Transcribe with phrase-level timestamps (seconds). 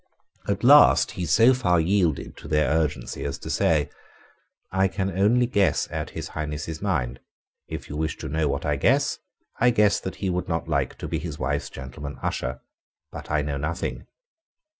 [0.47, 3.87] At last he so far yielded to their urgency as to say,
[4.71, 7.19] "I can only guess at His Highness's mind.
[7.67, 9.19] If you wish to know what I guess,
[9.59, 12.61] I guess that he would not like to be his wife's gentleman usher:
[13.11, 14.07] but I know nothing."